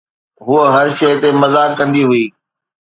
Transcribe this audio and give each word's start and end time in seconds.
هوءَ 0.45 0.63
هر 0.75 0.87
شيءِ 0.97 1.15
تي 1.21 1.29
مذاق 1.41 1.69
ڪندي 1.79 2.03
هئي 2.09 2.23